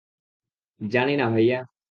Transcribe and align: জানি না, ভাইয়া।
জানি 0.81 1.13
না, 1.17 1.25
ভাইয়া। 1.29 1.59